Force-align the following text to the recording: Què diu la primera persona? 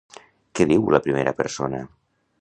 Què 0.59 0.67
diu 0.71 0.89
la 0.95 1.01
primera 1.09 1.37
persona? 1.43 1.83